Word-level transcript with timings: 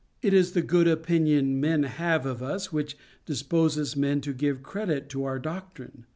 It 0.23 0.33
is 0.33 0.53
the 0.53 0.63
good 0.63 0.87
opinion 0.87 1.59
men 1.59 1.83
have 1.83 2.25
of 2.25 2.41
us 2.41 2.73
which 2.73 2.97
disposes 3.27 3.95
men 3.95 4.19
to 4.21 4.33
give 4.33 4.63
credit 4.63 5.09
to 5.09 5.25
our 5.25 5.37
doctrine. 5.37 6.07